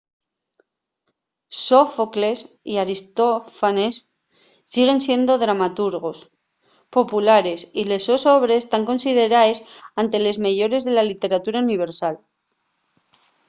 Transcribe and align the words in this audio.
sófocles 1.67 2.39
y 2.71 2.73
aristófanes 2.77 3.95
siguen 4.73 4.99
siendo 4.99 5.37
dramaturgos 5.43 6.19
populares 6.97 7.59
y 7.79 7.81
les 7.89 8.03
sos 8.07 8.23
obres 8.37 8.67
tán 8.71 8.83
consideraes 8.91 9.57
ente 10.01 10.17
les 10.25 10.37
meyores 10.45 10.81
de 10.87 10.93
la 10.97 11.03
lliteratura 11.09 11.63
universal 11.67 12.15